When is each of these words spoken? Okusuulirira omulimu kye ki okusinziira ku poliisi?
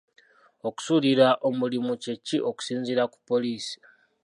Okusuulirira 0.67 1.27
omulimu 1.47 1.93
kye 2.03 2.13
ki 2.25 2.37
okusinziira 2.49 3.03
ku 3.11 3.17
poliisi? 3.27 3.75